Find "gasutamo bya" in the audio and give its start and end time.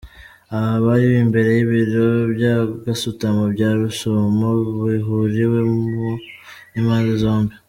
2.83-3.69